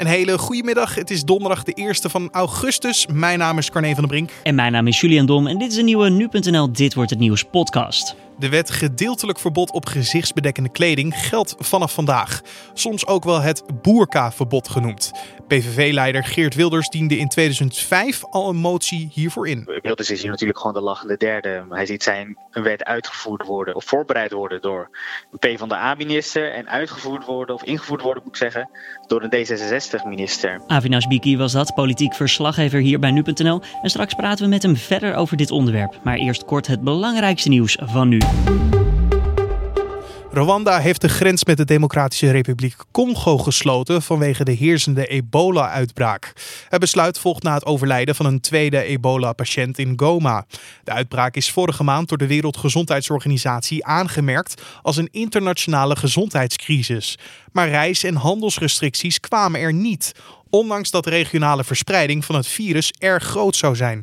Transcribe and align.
Een 0.00 0.06
hele 0.06 0.38
goede 0.38 0.62
middag. 0.62 0.94
Het 0.94 1.10
is 1.10 1.24
donderdag 1.24 1.64
de 1.64 1.74
1 1.74 1.94
van 1.94 2.28
augustus. 2.32 3.06
Mijn 3.12 3.38
naam 3.38 3.58
is 3.58 3.70
Carne 3.70 3.88
van 3.88 3.98
der 3.98 4.06
Brink. 4.06 4.30
En 4.42 4.54
mijn 4.54 4.72
naam 4.72 4.86
is 4.86 5.00
Julian 5.00 5.26
Dom 5.26 5.46
en 5.46 5.58
dit 5.58 5.72
is 5.72 5.76
een 5.76 5.84
nieuwe 5.84 6.08
Nu.nl 6.08 6.72
Dit 6.72 6.94
Wordt 6.94 7.10
Het 7.10 7.18
Nieuws 7.18 7.44
podcast. 7.44 8.16
De 8.40 8.48
wet 8.48 8.70
gedeeltelijk 8.70 9.38
verbod 9.38 9.70
op 9.70 9.86
gezichtsbedekkende 9.86 10.68
kleding 10.68 11.14
geldt 11.16 11.54
vanaf 11.58 11.92
vandaag. 11.92 12.40
Soms 12.72 13.06
ook 13.06 13.24
wel 13.24 13.40
het 13.40 13.62
boerka-verbod 13.82 14.68
genoemd. 14.68 15.12
PVV-leider 15.48 16.24
Geert 16.24 16.54
Wilders 16.54 16.88
diende 16.88 17.16
in 17.16 17.28
2005 17.28 18.24
al 18.24 18.48
een 18.48 18.56
motie 18.56 19.08
hiervoor 19.12 19.48
in. 19.48 19.78
Wilders 19.82 20.10
is 20.10 20.20
hier 20.20 20.30
natuurlijk 20.30 20.58
gewoon 20.58 20.74
de 20.74 20.80
lachende 20.80 21.16
derde. 21.16 21.64
Hij 21.68 21.86
ziet 21.86 22.02
zijn 22.02 22.38
wet 22.52 22.84
uitgevoerd 22.84 23.46
worden 23.46 23.74
of 23.74 23.84
voorbereid 23.84 24.32
worden 24.32 24.60
door 24.60 24.90
een 25.30 25.54
P 25.54 25.58
van 25.58 25.68
de 25.68 25.74
A-minister 25.74 26.52
en 26.52 26.68
uitgevoerd 26.68 27.24
worden 27.24 27.54
of 27.54 27.62
ingevoerd 27.62 28.02
worden, 28.02 28.22
moet 28.22 28.32
ik 28.32 28.38
zeggen, 28.38 28.70
door 29.06 29.22
een 29.22 29.46
D66-minister. 29.46 30.60
Avinash 30.66 31.06
Biki 31.06 31.36
was 31.36 31.52
dat, 31.52 31.74
politiek 31.74 32.14
verslaggever 32.14 32.80
hier 32.80 32.98
bij 32.98 33.10
Nu.nl. 33.10 33.60
En 33.82 33.90
straks 33.90 34.14
praten 34.14 34.44
we 34.44 34.50
met 34.50 34.62
hem 34.62 34.76
verder 34.76 35.14
over 35.14 35.36
dit 35.36 35.50
onderwerp. 35.50 35.98
Maar 36.02 36.16
eerst 36.16 36.44
kort 36.44 36.66
het 36.66 36.80
belangrijkste 36.80 37.48
nieuws 37.48 37.78
van 37.80 38.08
nu. 38.08 38.18
Rwanda 40.32 40.78
heeft 40.78 41.00
de 41.00 41.08
grens 41.08 41.44
met 41.44 41.56
de 41.56 41.64
Democratische 41.64 42.30
Republiek 42.30 42.74
Congo 42.90 43.38
gesloten 43.38 44.02
vanwege 44.02 44.44
de 44.44 44.52
heersende 44.52 45.06
ebola-uitbraak. 45.06 46.32
Het 46.68 46.80
besluit 46.80 47.18
volgt 47.18 47.42
na 47.42 47.54
het 47.54 47.66
overlijden 47.66 48.14
van 48.14 48.26
een 48.26 48.40
tweede 48.40 48.82
ebola-patiënt 48.82 49.78
in 49.78 49.92
Goma. 49.96 50.46
De 50.84 50.92
uitbraak 50.92 51.36
is 51.36 51.50
vorige 51.50 51.84
maand 51.84 52.08
door 52.08 52.18
de 52.18 52.26
Wereldgezondheidsorganisatie 52.26 53.84
aangemerkt 53.84 54.62
als 54.82 54.96
een 54.96 55.08
internationale 55.10 55.96
gezondheidscrisis. 55.96 57.18
Maar 57.52 57.68
reis- 57.68 58.04
en 58.04 58.16
handelsrestricties 58.16 59.20
kwamen 59.20 59.60
er 59.60 59.72
niet, 59.72 60.14
ondanks 60.50 60.90
dat 60.90 61.04
de 61.04 61.10
regionale 61.10 61.64
verspreiding 61.64 62.24
van 62.24 62.34
het 62.34 62.46
virus 62.46 62.92
erg 62.98 63.24
groot 63.24 63.56
zou 63.56 63.76
zijn. 63.76 63.98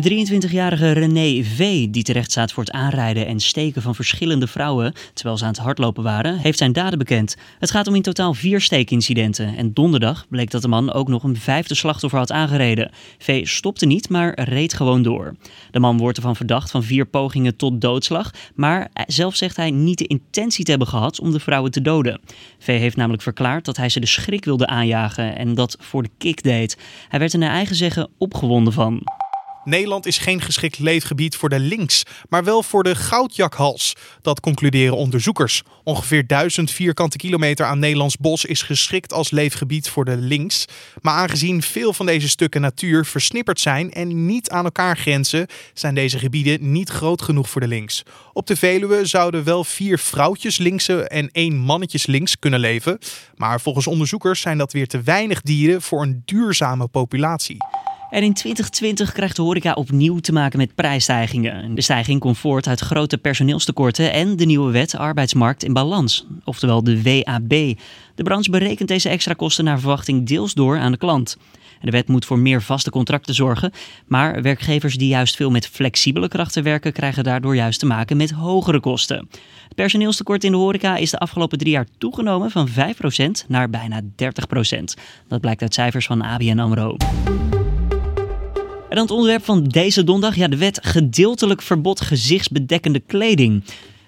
De 0.00 0.26
23-jarige 0.26 0.90
René 0.90 1.42
V., 1.44 1.86
die 1.88 2.02
terecht 2.02 2.30
staat 2.30 2.52
voor 2.52 2.64
het 2.64 2.72
aanrijden 2.72 3.26
en 3.26 3.40
steken 3.40 3.82
van 3.82 3.94
verschillende 3.94 4.46
vrouwen 4.46 4.92
terwijl 5.14 5.36
ze 5.36 5.44
aan 5.44 5.50
het 5.50 5.60
hardlopen 5.60 6.02
waren, 6.02 6.38
heeft 6.38 6.58
zijn 6.58 6.72
daden 6.72 6.98
bekend. 6.98 7.36
Het 7.58 7.70
gaat 7.70 7.86
om 7.86 7.94
in 7.94 8.02
totaal 8.02 8.34
vier 8.34 8.60
steekincidenten 8.60 9.56
en 9.56 9.72
donderdag 9.72 10.26
bleek 10.28 10.50
dat 10.50 10.62
de 10.62 10.68
man 10.68 10.92
ook 10.92 11.08
nog 11.08 11.22
een 11.22 11.36
vijfde 11.36 11.74
slachtoffer 11.74 12.18
had 12.18 12.32
aangereden. 12.32 12.90
V 13.18 13.46
stopte 13.46 13.86
niet, 13.86 14.08
maar 14.08 14.40
reed 14.40 14.74
gewoon 14.74 15.02
door. 15.02 15.36
De 15.70 15.80
man 15.80 15.98
wordt 15.98 16.16
ervan 16.16 16.36
verdacht 16.36 16.70
van 16.70 16.82
vier 16.82 17.06
pogingen 17.06 17.56
tot 17.56 17.80
doodslag, 17.80 18.30
maar 18.54 18.90
zelf 19.06 19.36
zegt 19.36 19.56
hij 19.56 19.70
niet 19.70 19.98
de 19.98 20.06
intentie 20.06 20.64
te 20.64 20.70
hebben 20.70 20.88
gehad 20.88 21.20
om 21.20 21.32
de 21.32 21.40
vrouwen 21.40 21.70
te 21.70 21.82
doden. 21.82 22.20
V 22.58 22.66
heeft 22.66 22.96
namelijk 22.96 23.22
verklaard 23.22 23.64
dat 23.64 23.76
hij 23.76 23.88
ze 23.88 24.00
de 24.00 24.06
schrik 24.06 24.44
wilde 24.44 24.66
aanjagen 24.66 25.36
en 25.36 25.54
dat 25.54 25.76
voor 25.80 26.02
de 26.02 26.10
kick 26.18 26.42
deed. 26.42 26.78
Hij 27.08 27.18
werd 27.18 27.32
er 27.32 27.38
naar 27.38 27.50
eigen 27.50 27.76
zeggen 27.76 28.08
opgewonden 28.18 28.72
van. 28.72 29.02
Nederland 29.66 30.06
is 30.06 30.18
geen 30.18 30.40
geschikt 30.40 30.78
leefgebied 30.78 31.36
voor 31.36 31.48
de 31.48 31.58
links, 31.58 32.02
maar 32.28 32.44
wel 32.44 32.62
voor 32.62 32.82
de 32.82 32.94
goudjakhals. 32.94 33.92
Dat 34.22 34.40
concluderen 34.40 34.96
onderzoekers. 34.96 35.62
Ongeveer 35.84 36.26
1000 36.26 36.70
vierkante 36.70 37.16
kilometer 37.16 37.66
aan 37.66 37.78
Nederlands 37.78 38.16
bos 38.16 38.44
is 38.44 38.62
geschikt 38.62 39.12
als 39.12 39.30
leefgebied 39.30 39.88
voor 39.88 40.04
de 40.04 40.16
links. 40.16 40.64
Maar 41.00 41.14
aangezien 41.14 41.62
veel 41.62 41.92
van 41.92 42.06
deze 42.06 42.28
stukken 42.28 42.60
natuur 42.60 43.04
versnipperd 43.04 43.60
zijn 43.60 43.92
en 43.92 44.26
niet 44.26 44.50
aan 44.50 44.64
elkaar 44.64 44.96
grenzen, 44.96 45.46
zijn 45.74 45.94
deze 45.94 46.18
gebieden 46.18 46.72
niet 46.72 46.88
groot 46.88 47.22
genoeg 47.22 47.50
voor 47.50 47.60
de 47.60 47.68
links. 47.68 48.02
Op 48.32 48.46
de 48.46 48.56
Veluwe 48.56 49.06
zouden 49.06 49.44
wel 49.44 49.64
vier 49.64 49.98
vrouwtjes 49.98 50.58
linkse 50.58 51.08
en 51.08 51.30
één 51.32 51.56
mannetjes 51.56 52.06
links 52.06 52.38
kunnen 52.38 52.60
leven. 52.60 52.98
Maar 53.34 53.60
volgens 53.60 53.86
onderzoekers 53.86 54.40
zijn 54.40 54.58
dat 54.58 54.72
weer 54.72 54.86
te 54.86 55.02
weinig 55.02 55.40
dieren 55.40 55.82
voor 55.82 56.02
een 56.02 56.22
duurzame 56.24 56.88
populatie. 56.88 57.56
En 58.10 58.22
in 58.22 58.32
2020 58.32 59.12
krijgt 59.12 59.36
de 59.36 59.42
horeca 59.42 59.72
opnieuw 59.72 60.18
te 60.18 60.32
maken 60.32 60.58
met 60.58 60.74
prijsstijgingen. 60.74 61.74
De 61.74 61.80
stijging 61.80 62.20
komt 62.20 62.38
voort 62.38 62.68
uit 62.68 62.80
grote 62.80 63.18
personeelstekorten 63.18 64.12
en 64.12 64.36
de 64.36 64.44
nieuwe 64.44 64.72
wet 64.72 64.96
arbeidsmarkt 64.96 65.64
in 65.64 65.72
balans, 65.72 66.26
oftewel 66.44 66.82
de 66.82 67.02
WAB. 67.02 67.48
De 68.14 68.22
branche 68.22 68.50
berekent 68.50 68.88
deze 68.88 69.08
extra 69.08 69.34
kosten 69.34 69.64
naar 69.64 69.78
verwachting 69.78 70.26
deels 70.26 70.54
door 70.54 70.78
aan 70.78 70.92
de 70.92 70.98
klant. 70.98 71.36
De 71.80 71.90
wet 71.90 72.08
moet 72.08 72.24
voor 72.24 72.38
meer 72.38 72.62
vaste 72.62 72.90
contracten 72.90 73.34
zorgen, 73.34 73.72
maar 74.06 74.42
werkgevers 74.42 74.96
die 74.96 75.08
juist 75.08 75.36
veel 75.36 75.50
met 75.50 75.66
flexibele 75.66 76.28
krachten 76.28 76.62
werken, 76.62 76.92
krijgen 76.92 77.24
daardoor 77.24 77.56
juist 77.56 77.78
te 77.78 77.86
maken 77.86 78.16
met 78.16 78.30
hogere 78.30 78.80
kosten. 78.80 79.28
Het 79.64 79.74
personeelstekort 79.74 80.44
in 80.44 80.50
de 80.50 80.56
horeca 80.56 80.96
is 80.96 81.10
de 81.10 81.18
afgelopen 81.18 81.58
drie 81.58 81.72
jaar 81.72 81.86
toegenomen 81.98 82.50
van 82.50 82.68
5% 82.68 82.72
naar 83.48 83.70
bijna 83.70 84.00
30%. 84.00 84.04
Dat 85.28 85.40
blijkt 85.40 85.62
uit 85.62 85.74
cijfers 85.74 86.06
van 86.06 86.22
ABN 86.22 86.58
AMRO. 86.58 86.96
En 88.88 88.96
dan 88.96 89.04
het 89.04 89.10
onderwerp 89.10 89.44
van 89.44 89.64
deze 89.64 90.04
donderdag. 90.04 90.38
Ja, 90.38 90.48
de 90.48 90.56
wet 90.56 90.78
gedeeltelijk 90.82 91.62
verbod 91.62 92.00
gezichtsbedekkende 92.00 93.00
kleding. 93.00 93.64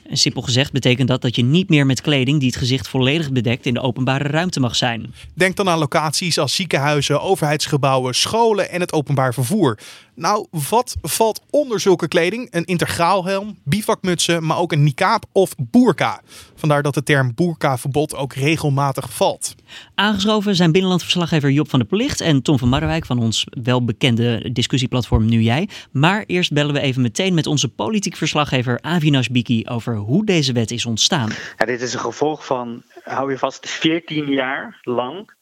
En 0.09 0.17
simpel 0.17 0.43
gezegd 0.43 0.73
betekent 0.73 1.09
dat 1.09 1.23
dat 1.23 1.37
je 1.37 1.43
niet 1.43 1.69
meer 1.69 1.87
met 1.87 2.01
kleding 2.01 2.39
die 2.39 2.49
het 2.49 2.59
gezicht 2.59 2.89
volledig 2.89 3.33
bedekt 3.33 3.67
in 3.67 3.75
de 3.75 3.81
openbare 3.81 4.25
ruimte 4.25 4.61
mag 4.61 4.77
zijn. 4.77 5.15
Denk 5.35 5.57
dan 5.57 5.69
aan 5.69 5.79
locaties 5.79 6.39
als 6.39 6.55
ziekenhuizen, 6.55 7.21
overheidsgebouwen, 7.21 8.15
scholen 8.15 8.71
en 8.71 8.81
het 8.81 8.93
openbaar 8.93 9.35
vervoer. 9.35 9.79
Nou, 10.19 10.47
wat 10.71 10.97
valt 11.03 11.41
onder 11.51 11.81
zulke 11.81 12.09
kleding? 12.09 12.49
Een 12.51 12.65
integraalhelm, 12.65 13.59
bivakmutsen, 13.65 14.45
maar 14.47 14.59
ook 14.59 14.73
een 14.73 14.83
niqab 14.83 15.25
of 15.33 15.55
boerka. 15.57 16.21
Vandaar 16.55 16.83
dat 16.83 16.95
de 16.95 17.03
term 17.03 17.35
boerka-verbod 17.35 18.17
ook 18.17 18.33
regelmatig 18.33 19.13
valt. 19.13 19.55
Aangeschoven 19.95 20.57
zijn 20.57 20.73
binnenlandverslaggever 20.73 21.51
Job 21.51 21.71
van 21.71 21.79
der 21.79 21.89
Plicht 21.89 22.21
en 22.21 22.43
Tom 22.43 22.59
van 22.59 22.69
Marwijk 22.69 23.07
van 23.07 23.19
ons 23.19 23.47
welbekende 23.63 24.53
discussieplatform 24.53 25.25
Nu 25.25 25.41
Jij. 25.41 25.69
Maar 25.91 26.25
eerst 26.27 26.53
bellen 26.53 26.75
we 26.75 26.81
even 26.81 27.03
meteen 27.03 27.35
met 27.35 27.47
onze 27.47 27.69
politiek 27.69 28.17
verslaggever 28.17 28.79
Avinash 28.81 29.29
Biki 29.29 29.67
over 29.67 29.97
hoe 29.97 30.25
deze 30.25 30.53
wet 30.53 30.71
is 30.71 30.87
ontstaan. 30.87 31.31
Ja, 31.57 31.67
dit 31.67 31.81
is 31.81 31.95
een 31.95 32.01
gevolg 32.01 32.47
van, 32.47 32.83
hou 33.03 33.31
je 33.31 33.39
vast, 33.39 33.69
14 33.69 34.27
jaar 34.27 34.81
lang 34.83 35.37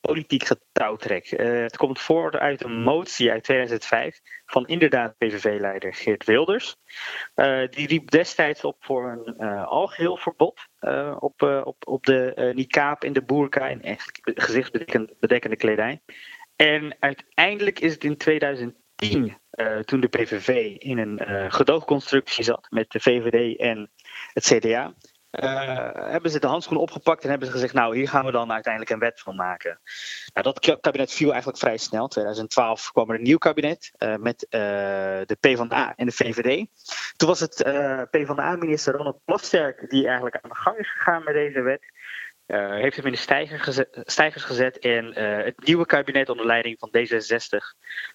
politiek 0.00 0.44
getouwtrek. 0.44 1.32
Uh, 1.32 1.60
het 1.62 1.76
komt 1.76 2.00
voort 2.00 2.36
uit 2.36 2.64
een 2.64 2.82
motie 2.82 3.30
uit 3.30 3.44
2005 3.44 4.20
van 4.46 4.66
inderdaad 4.66 5.18
PVV-leider 5.18 5.94
Geert 5.94 6.24
Wilders. 6.24 6.76
Uh, 7.36 7.68
die 7.68 7.86
riep 7.86 8.10
destijds 8.10 8.64
op 8.64 8.76
voor 8.80 9.22
een 9.26 9.40
algeheel 9.64 10.16
verbod 10.16 10.60
op, 11.18 11.42
op, 11.64 11.86
op 11.86 12.06
de 12.06 12.52
niqab 12.54 13.04
en 13.04 13.12
de 13.12 13.24
burka 13.24 13.68
en 13.68 13.96
gezichtsbedekkende 14.22 15.56
kledij. 15.56 16.00
En 16.56 16.96
uiteindelijk 17.00 17.80
is 17.80 17.92
het 17.92 18.04
in 18.04 18.16
2010, 18.16 19.38
toen 19.84 20.00
de 20.00 20.08
PVV 20.08 20.76
in 20.78 20.98
een 20.98 21.52
gedoogconstructie 21.52 22.44
zat 22.44 22.66
met 22.70 22.90
de 22.90 23.00
VVD 23.00 23.58
en 23.58 23.90
het 24.32 24.44
CDA, 24.44 24.94
uh, 25.30 25.88
hebben 25.92 26.30
ze 26.30 26.40
de 26.40 26.46
handschoen 26.46 26.78
opgepakt 26.78 27.22
en 27.22 27.30
hebben 27.30 27.46
ze 27.46 27.52
gezegd: 27.52 27.72
Nou, 27.72 27.96
hier 27.96 28.08
gaan 28.08 28.24
we 28.24 28.30
dan 28.30 28.52
uiteindelijk 28.52 28.92
een 28.92 28.98
wet 28.98 29.20
van 29.20 29.36
maken. 29.36 29.80
Nou, 30.34 30.52
dat 30.52 30.80
kabinet 30.80 31.12
viel 31.12 31.28
eigenlijk 31.28 31.58
vrij 31.58 31.76
snel. 31.76 32.02
In 32.02 32.08
2012 32.08 32.92
kwam 32.92 33.10
er 33.10 33.16
een 33.16 33.22
nieuw 33.22 33.38
kabinet 33.38 33.92
uh, 33.98 34.16
met 34.16 34.46
uh, 34.50 34.60
de 35.26 35.36
PvdA 35.40 35.94
en 35.96 36.06
de 36.06 36.12
VVD. 36.12 36.66
Toen 37.16 37.28
was 37.28 37.40
het 37.40 37.54
PvdA-minister 38.10 38.94
Ronald 38.94 39.24
Plasterk 39.24 39.90
die 39.90 40.06
eigenlijk 40.06 40.38
aan 40.42 40.50
de 40.50 40.56
gang 40.56 40.78
is 40.78 40.92
gegaan 40.92 41.24
met 41.24 41.34
deze 41.34 41.60
wet. 41.60 41.82
Uh, 42.48 42.70
heeft 42.70 42.96
hem 42.96 43.06
in 43.06 43.12
de 43.12 43.18
stijger 43.18 43.60
gezet, 43.60 44.02
stijgers 44.04 44.44
gezet. 44.44 44.78
En 44.78 45.04
uh, 45.04 45.44
het 45.44 45.66
nieuwe 45.66 45.86
kabinet 45.86 46.28
onder 46.28 46.46
leiding 46.46 46.78
van 46.78 46.90
D66, 46.96 47.56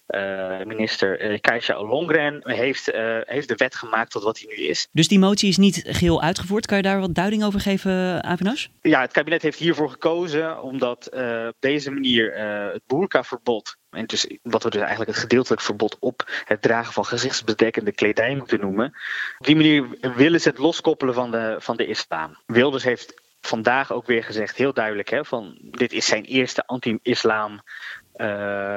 uh, 0.08 0.64
minister 0.64 1.30
uh, 1.32 1.40
Keisha 1.40 1.78
Ollongren, 1.78 2.40
heeft, 2.44 2.86
heeft 3.24 3.48
de 3.48 3.54
wet 3.56 3.74
gemaakt 3.74 4.10
tot 4.10 4.22
wat 4.22 4.38
hij 4.38 4.56
nu 4.56 4.62
is. 4.62 4.88
Dus 4.92 5.08
die 5.08 5.18
motie 5.18 5.48
is 5.48 5.56
niet 5.56 5.82
geheel 5.86 6.22
uitgevoerd. 6.22 6.66
Kan 6.66 6.76
je 6.76 6.82
daar 6.82 7.00
wat 7.00 7.14
duiding 7.14 7.44
over 7.44 7.60
geven, 7.60 8.24
Avinas? 8.24 8.70
Ja, 8.82 9.00
het 9.00 9.12
kabinet 9.12 9.42
heeft 9.42 9.58
hiervoor 9.58 9.90
gekozen 9.90 10.62
omdat 10.62 11.10
op 11.48 11.56
deze 11.58 11.90
manier 11.90 12.34
het 12.72 12.82
boerkaverbod 12.86 13.76
en 13.90 14.06
dus, 14.06 14.26
wat 14.42 14.62
we 14.62 14.70
dus 14.70 14.80
eigenlijk 14.80 15.10
het 15.10 15.20
gedeeltelijk 15.20 15.62
verbod 15.62 15.96
op 15.98 16.42
het 16.44 16.62
dragen 16.62 16.92
van 16.92 17.04
gezichtsbedekkende 17.04 17.92
kledij 17.92 18.36
moeten 18.36 18.60
noemen. 18.60 18.86
Op 19.38 19.46
die 19.46 19.56
manier 19.56 19.86
willen 20.16 20.40
ze 20.40 20.48
het 20.48 20.58
loskoppelen 20.58 21.14
van 21.14 21.30
de, 21.30 21.56
van 21.58 21.76
de 21.76 21.86
islam. 21.86 22.36
Wilders 22.46 22.84
heeft 22.84 23.22
vandaag 23.46 23.92
ook 23.92 24.06
weer 24.06 24.24
gezegd, 24.24 24.56
heel 24.56 24.72
duidelijk, 24.72 25.08
hè, 25.08 25.24
van 25.24 25.58
dit 25.60 25.92
is 25.92 26.06
zijn 26.06 26.24
eerste 26.24 26.66
anti-islam 26.66 27.52
uh, 28.16 28.26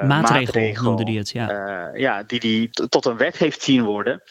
maatregel, 0.04 0.08
maatregel, 0.08 0.84
noemde 0.84 1.04
hij 1.04 1.14
het, 1.14 1.30
ja. 1.30 1.52
Uh, 1.94 2.00
ja, 2.00 2.24
die 2.24 2.40
hij 2.40 2.88
tot 2.88 3.06
een 3.06 3.18
wet 3.18 3.38
heeft 3.38 3.62
zien 3.62 3.84
worden. 3.84 4.24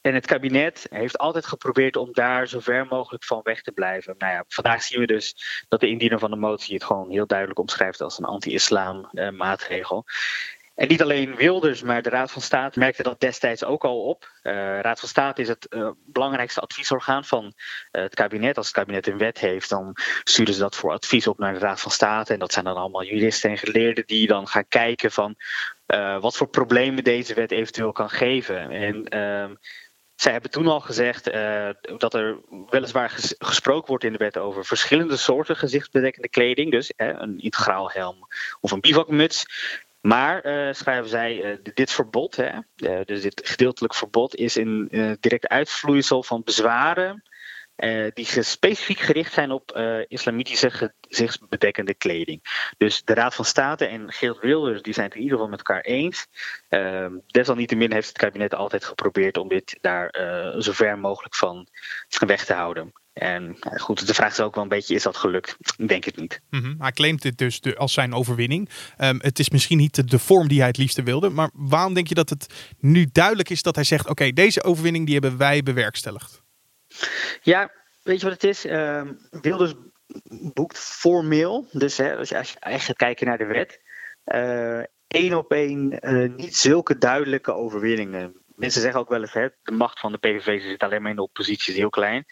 En 0.00 0.14
het 0.14 0.26
kabinet 0.26 0.86
heeft 0.90 1.18
altijd 1.18 1.46
geprobeerd 1.46 1.96
om 1.96 2.08
daar 2.12 2.48
zo 2.48 2.60
ver 2.60 2.86
mogelijk 2.86 3.24
van 3.24 3.40
weg 3.42 3.62
te 3.62 3.72
blijven. 3.72 4.14
Nou 4.18 4.32
ja, 4.32 4.44
vandaag 4.48 4.82
zien 4.82 5.00
we 5.00 5.06
dus 5.06 5.36
dat 5.68 5.80
de 5.80 5.88
indiener 5.88 6.18
van 6.18 6.30
de 6.30 6.36
motie 6.36 6.74
het 6.74 6.84
gewoon 6.84 7.10
heel 7.10 7.26
duidelijk 7.26 7.58
omschrijft 7.58 8.00
als 8.00 8.18
een 8.18 8.24
anti-islam 8.24 9.08
uh, 9.12 9.30
maatregel. 9.30 10.04
En 10.74 10.88
niet 10.88 11.02
alleen 11.02 11.36
Wilders, 11.36 11.82
maar 11.82 12.02
de 12.02 12.08
Raad 12.08 12.30
van 12.30 12.42
State 12.42 12.78
merkte 12.78 13.02
dat 13.02 13.20
destijds 13.20 13.64
ook 13.64 13.84
al 13.84 14.02
op. 14.02 14.30
Uh, 14.42 14.52
Raad 14.80 15.00
van 15.00 15.08
State 15.08 15.40
is 15.40 15.48
het 15.48 15.66
uh, 15.70 15.90
belangrijkste 16.06 16.60
adviesorgaan 16.60 17.24
van 17.24 17.44
uh, 17.44 17.52
het 18.02 18.14
kabinet. 18.14 18.56
Als 18.56 18.66
het 18.66 18.76
kabinet 18.76 19.06
een 19.06 19.18
wet 19.18 19.38
heeft, 19.38 19.68
dan 19.68 19.96
sturen 20.24 20.54
ze 20.54 20.60
dat 20.60 20.76
voor 20.76 20.92
advies 20.92 21.26
op 21.26 21.38
naar 21.38 21.52
de 21.52 21.58
Raad 21.58 21.80
van 21.80 21.90
State. 21.90 22.32
En 22.32 22.38
dat 22.38 22.52
zijn 22.52 22.64
dan 22.64 22.76
allemaal 22.76 23.04
juristen 23.04 23.50
en 23.50 23.58
geleerden 23.58 24.06
die 24.06 24.26
dan 24.26 24.48
gaan 24.48 24.68
kijken 24.68 25.12
van 25.12 25.36
wat 26.20 26.36
voor 26.36 26.48
problemen 26.48 27.04
deze 27.04 27.34
wet 27.34 27.50
eventueel 27.50 27.92
kan 27.92 28.10
geven. 28.10 28.70
En 28.70 29.08
ehm, 29.08 29.54
zij 30.14 30.32
hebben 30.32 30.50
toen 30.50 30.66
al 30.66 30.80
gezegd 30.80 31.24
dat 31.98 32.14
er 32.14 32.38
weliswaar 32.70 33.10
ges 33.10 33.34
gesproken 33.38 33.88
wordt 33.88 34.04
in 34.04 34.12
de 34.12 34.18
wet 34.18 34.38
over 34.38 34.64
verschillende 34.64 35.16
soorten 35.16 35.56
gezichtsbedekkende 35.56 36.28
kleding. 36.28 36.70
Dus 36.70 36.92
een 36.96 37.38
integraal 37.38 37.90
helm 37.90 38.28
of 38.60 38.70
een 38.70 38.80
bivakmuts. 38.80 39.46
Maar, 40.06 40.46
uh, 40.46 40.72
schrijven 40.72 41.08
zij, 41.08 41.60
dit 41.74 41.92
verbod, 41.92 42.36
hè, 42.36 42.50
dus 43.04 43.22
dit 43.22 43.40
gedeeltelijk 43.44 43.94
verbod, 43.94 44.34
is 44.34 44.54
een 44.54 44.88
direct 45.20 45.48
uitvloeisel 45.48 46.22
van 46.22 46.42
bezwaren 46.44 47.22
die 48.14 48.42
specifiek 48.42 48.98
gericht 48.98 49.32
zijn 49.32 49.50
op 49.50 49.78
islamitische 50.08 50.70
gezichtsbedekkende 50.70 51.94
kleding. 51.94 52.68
Dus 52.76 53.04
de 53.04 53.14
Raad 53.14 53.34
van 53.34 53.44
State 53.44 53.86
en 53.86 54.12
Geert 54.12 54.38
Wilders 54.38 54.82
die 54.82 54.94
zijn 54.94 55.06
het 55.06 55.14
in 55.14 55.22
ieder 55.22 55.36
geval 55.36 55.50
met 55.50 55.58
elkaar 55.58 55.82
eens. 55.82 56.26
Uh, 56.70 57.06
desalniettemin 57.26 57.92
heeft 57.92 58.08
het 58.08 58.18
kabinet 58.18 58.54
altijd 58.54 58.84
geprobeerd 58.84 59.36
om 59.36 59.48
dit 59.48 59.78
daar 59.80 60.14
zo 60.58 60.72
ver 60.72 60.98
mogelijk 60.98 61.34
van 61.34 61.68
weg 62.08 62.44
te 62.44 62.54
houden. 62.54 62.92
En 63.14 63.56
goed, 63.76 64.06
de 64.06 64.14
vraag 64.14 64.32
is 64.32 64.40
ook 64.40 64.54
wel 64.54 64.62
een 64.62 64.68
beetje, 64.68 64.94
is 64.94 65.02
dat 65.02 65.16
gelukt? 65.16 65.56
Ik 65.76 65.88
denk 65.88 66.04
het 66.04 66.16
niet. 66.16 66.40
Mm 66.50 66.60
-hmm. 66.60 66.74
Hij 66.78 66.92
claimt 66.92 67.22
dit 67.22 67.38
dus 67.38 67.76
als 67.76 67.92
zijn 67.92 68.14
overwinning. 68.14 68.68
Um, 68.98 69.18
het 69.20 69.38
is 69.38 69.50
misschien 69.50 69.78
niet 69.78 70.10
de, 70.10 70.18
vorm 70.18 70.48
die 70.48 70.58
hij 70.58 70.68
het 70.68 70.76
liefste 70.76 71.02
wilde. 71.02 71.28
Maar 71.28 71.50
waarom 71.52 71.94
denk 71.94 72.06
je 72.06 72.14
dat 72.14 72.30
het 72.30 72.72
nu 72.78 73.08
duidelijk 73.12 73.50
is 73.50 73.62
dat 73.62 73.74
hij 73.74 73.84
zegt... 73.84 74.02
oké, 74.02 74.10
okay, 74.10 74.32
deze 74.32 74.62
overwinning 74.62 75.04
die 75.04 75.14
hebben 75.14 75.36
wij 75.36 75.62
bewerkstelligd? 75.62 76.42
Ja, 77.42 77.70
weet 78.02 78.20
je 78.20 78.26
wat 78.26 78.42
het 78.42 78.44
is? 78.44 78.66
Uh, 78.66 79.02
Wilders 79.30 79.74
boekt 80.54 80.78
formeel, 80.78 81.68
dus 81.72 81.96
hè, 81.96 82.16
als 82.16 82.28
je 82.28 82.34
echt 82.34 82.84
gaat 82.84 82.96
kijken 82.96 83.26
naar 83.26 83.38
de 83.38 83.44
wet, 83.44 83.80
uh, 84.26 84.82
één 85.06 85.34
op 85.34 85.52
één 85.52 85.98
uh, 86.00 86.34
niet 86.36 86.56
zulke 86.56 86.98
duidelijke 86.98 87.52
overwinningen. 87.52 88.42
Mensen 88.54 88.80
zeggen 88.80 89.00
ook 89.00 89.08
wel 89.08 89.20
eens, 89.20 89.32
hè, 89.32 89.48
de 89.62 89.72
macht 89.72 90.00
van 90.00 90.12
de 90.12 90.18
PVV 90.18 90.62
zit 90.62 90.82
alleen 90.82 91.02
maar 91.02 91.10
in 91.10 91.16
de 91.16 91.22
oppositie, 91.22 91.72
is 91.72 91.78
heel 91.78 91.90
klein. 91.90 92.24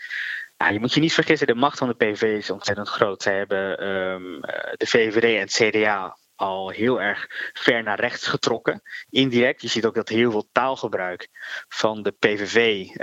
Ja, 0.63 0.69
je 0.69 0.81
moet 0.81 0.93
je 0.93 1.01
niet 1.01 1.13
vergissen, 1.13 1.47
de 1.47 1.55
macht 1.55 1.79
van 1.79 1.89
de 1.89 1.95
PVV 1.95 2.23
is 2.23 2.51
ontzettend 2.51 2.89
groot. 2.89 3.23
Zij 3.23 3.37
hebben 3.37 3.87
um, 3.89 4.41
de 4.77 4.87
VVD 4.87 5.25
en 5.25 5.41
het 5.41 5.53
CDA 5.53 6.17
al 6.43 6.71
heel 6.71 7.01
erg 7.01 7.27
ver 7.53 7.83
naar 7.83 8.01
rechts 8.01 8.27
getrokken. 8.27 8.83
Indirect. 9.11 9.63
Je 9.63 9.69
ziet 9.69 9.87
ook 9.87 9.95
dat 9.95 10.09
heel 10.09 10.31
veel 10.31 10.49
taalgebruik 10.53 11.29
van 11.69 12.03
de 12.03 12.11
PVV, 12.11 12.89
uh, 12.89 12.99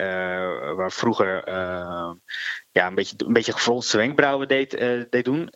waar 0.76 0.92
vroeger 0.92 1.48
uh, 1.48 2.12
ja, 2.72 2.88
een 2.88 2.96
beetje, 2.96 3.16
een 3.18 3.34
beetje 3.34 3.52
gefronste 3.52 3.98
wenkbrauwen 3.98 4.48
deed, 4.48 4.74
uh, 4.74 5.04
deed 5.10 5.26
doen, 5.26 5.50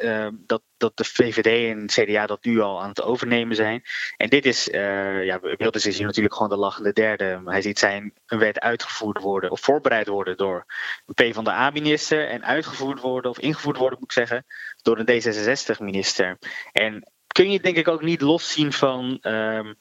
dat, 0.46 0.62
dat 0.78 0.98
de 0.98 1.04
VVD 1.04 1.76
en 1.76 1.86
CDA 1.86 2.26
dat 2.26 2.44
nu 2.44 2.60
al 2.60 2.82
aan 2.82 2.90
het 2.90 3.02
overnemen 3.02 3.56
zijn. 3.56 3.82
En 4.18 4.30
dit 4.30 4.46
is, 4.46 4.66
ja, 4.66 5.40
Wilders 5.40 5.86
is 5.86 5.98
hier 5.98 6.06
natuurlijk 6.06 6.34
gewoon 6.34 6.50
de 6.50 6.58
lachende 6.58 6.94
derde. 6.94 7.42
Hij 7.46 7.62
ziet 7.62 7.80
zijn 7.80 8.14
wet 8.26 8.60
uitgevoerd 8.60 9.20
worden 9.22 9.52
of 9.52 9.60
voorbereid 9.60 10.08
worden 10.08 10.38
door 10.38 10.66
een 11.06 11.32
P 11.32 11.34
van 11.34 11.44
de 11.44 11.52
A-minister 11.52 12.30
en 12.30 12.46
uitgevoerd 12.46 13.00
worden 13.00 13.32
of 13.32 13.40
ingevoerd 13.40 13.78
worden, 13.78 14.00
moet 14.00 14.12
ik 14.12 14.18
zeggen, 14.18 14.46
door 14.82 15.00
een 15.00 15.22
D66-minister. 15.22 16.38
En 16.72 17.12
kun 17.34 17.52
je 17.52 17.60
denk 17.60 17.78
ik 17.78 17.88
ook 17.88 18.02
niet 18.02 18.22
loszien 18.22 18.74
van 18.74 19.18
um, 19.22 19.76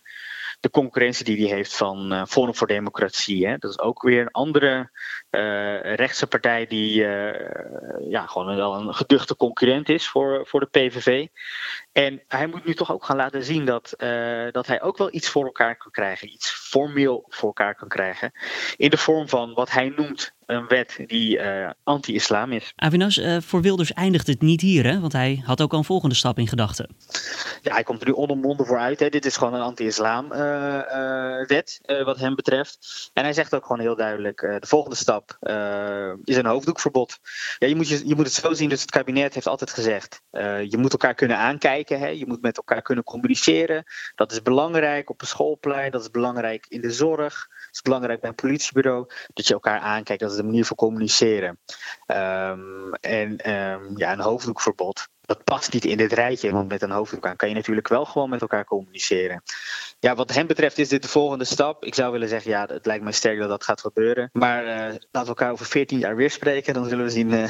de 0.61 0.71
concurrentie 0.71 1.25
die 1.25 1.47
hij 1.47 1.57
heeft 1.57 1.77
van 1.77 2.13
uh, 2.13 2.23
Forum 2.27 2.55
voor 2.55 2.67
Democratie. 2.67 3.47
Hè? 3.47 3.57
Dat 3.59 3.71
is 3.71 3.79
ook 3.79 4.03
weer 4.03 4.21
een 4.21 4.31
andere 4.31 4.91
uh, 5.31 5.95
rechtse 5.95 6.27
partij 6.27 6.67
die 6.67 7.03
uh, 7.03 7.31
ja, 8.09 8.27
gewoon 8.27 8.57
wel 8.57 8.75
een 8.75 8.95
geduchte 8.95 9.37
concurrent 9.37 9.89
is 9.89 10.09
voor, 10.09 10.47
voor 10.47 10.61
de 10.61 10.67
PVV. 10.67 11.27
En 11.93 12.23
hij 12.29 12.47
moet 12.47 12.65
nu 12.65 12.75
toch 12.75 12.93
ook 12.93 13.05
gaan 13.05 13.17
laten 13.17 13.45
zien 13.45 13.65
dat, 13.65 13.95
dat 14.51 14.67
hij 14.67 14.83
ook 14.83 14.97
wel 14.99 15.15
iets 15.15 15.29
voor 15.29 15.45
elkaar 15.45 15.77
kan 15.77 15.91
krijgen. 15.91 16.33
Iets 16.33 16.51
formeel 16.51 17.25
voor 17.29 17.49
elkaar 17.49 17.75
kan 17.75 17.89
krijgen. 17.89 18.33
In 18.77 18.91
de 18.91 18.97
vorm 18.97 19.29
van 19.29 19.55
wat 19.55 19.71
hij 19.71 19.89
noemt 19.97 20.33
een 20.47 20.67
wet 20.67 20.99
die 21.07 21.39
uh, 21.39 21.71
anti-islam 21.83 22.53
is. 22.53 22.73
Avinas, 22.77 23.17
uh, 23.17 23.37
voor 23.41 23.63
Wilders 23.63 23.93
eindigt 23.93 24.27
het 24.27 24.41
niet 24.41 24.61
hier, 24.61 24.85
hè? 24.85 25.01
want 25.01 25.13
hij 25.13 25.43
had 25.45 25.61
ook 25.61 25.73
al 25.73 25.79
een 25.79 25.85
volgende 25.85 26.15
stap 26.15 26.39
in 26.39 26.49
gedachten. 26.49 26.97
Ja, 27.63 27.73
hij 27.73 27.83
komt 27.83 28.01
er 28.01 28.07
nu 28.07 28.15
onomwonden 28.15 28.67
voor 28.67 28.79
uit. 28.79 29.01
Hè. 29.01 29.09
Dit 29.09 29.25
is 29.25 29.37
gewoon 29.37 29.55
een 29.55 29.61
anti-islam 29.61 30.33
uh, 30.33 30.39
wet, 31.47 31.81
wat 32.05 32.19
hem 32.19 32.35
betreft. 32.35 33.11
En 33.13 33.23
hij 33.23 33.33
zegt 33.33 33.55
ook 33.55 33.63
gewoon 33.63 33.81
heel 33.81 33.97
duidelijk, 33.97 34.41
de 34.41 34.67
volgende 34.67 34.97
stap 34.97 35.37
is 36.25 36.37
een 36.37 36.47
hoofddoekverbod. 36.47 37.19
Ja, 37.59 37.67
je, 37.67 37.77
moet 37.77 37.89
je, 37.89 38.09
je 38.09 38.15
moet 38.15 38.25
het 38.25 38.35
zo 38.35 38.53
zien, 38.53 38.69
dus 38.69 38.81
het 38.81 38.91
kabinet 38.91 39.35
heeft 39.35 39.47
altijd 39.47 39.71
gezegd, 39.71 40.23
je 40.69 40.77
moet 40.79 40.93
elkaar 40.93 41.15
kunnen 41.15 41.37
aankijken, 41.37 41.82
je 41.89 42.25
moet 42.27 42.43
met 42.43 42.57
elkaar 42.57 42.83
kunnen 42.83 43.05
communiceren. 43.05 43.85
Dat 44.15 44.33
is 44.33 44.43
belangrijk 44.43 45.11
op 45.11 45.21
een 45.21 45.27
schoolplein, 45.27 45.91
dat 45.91 46.01
is 46.01 46.11
belangrijk 46.11 46.67
in 46.69 46.81
de 46.81 46.91
zorg. 46.91 47.49
Het 47.67 47.75
is 47.75 47.83
belangrijk 47.83 48.21
bij 48.21 48.29
een 48.29 48.35
politiebureau 48.35 49.07
dat 49.33 49.47
je 49.47 49.55
elkaar 49.55 49.81
aankijkt. 49.81 50.23
Dat 50.23 50.31
is 50.31 50.37
de 50.37 50.43
manier 50.43 50.65
voor 50.65 50.77
communiceren. 50.77 51.59
Um, 52.07 52.95
en 52.95 53.51
um, 53.51 53.99
ja, 53.99 54.13
een 54.13 54.21
hoofddoekverbod. 54.21 55.09
Dat 55.21 55.45
past 55.45 55.73
niet 55.73 55.85
in 55.85 55.97
dit 55.97 56.13
rijtje, 56.13 56.53
want 56.53 56.69
met 56.69 56.83
een 56.83 56.91
hoofddoek 56.91 57.27
aan 57.27 57.37
kan 57.37 57.49
je 57.49 57.55
natuurlijk 57.55 57.89
wel 57.89 58.05
gewoon 58.05 58.31
met 58.31 58.41
elkaar 58.41 58.65
communiceren. 58.65 59.43
Ja, 60.05 60.15
wat 60.15 60.35
hem 60.35 60.47
betreft 60.47 60.79
is 60.79 60.89
dit 60.89 61.03
de 61.03 61.09
volgende 61.09 61.45
stap. 61.45 61.85
Ik 61.85 61.95
zou 61.95 62.13
willen 62.13 62.29
zeggen, 62.29 62.51
ja, 62.51 62.67
het 62.67 62.87
lijkt 62.87 63.03
mij 63.03 63.13
sterk 63.13 63.39
dat 63.39 63.49
dat 63.49 63.65
gaat 63.65 63.81
gebeuren. 63.81 64.31
Maar 64.33 64.65
uh, 64.65 64.71
laten 64.77 65.01
we 65.11 65.27
elkaar 65.27 65.53
over 65.53 65.67
14 65.67 65.99
jaar 65.99 66.17
weer 66.17 66.31
spreken. 66.31 66.75
Dan 66.75 66.89
zullen 66.89 67.05
we 67.05 67.11
zien 67.11 67.31
uh, 67.33 67.49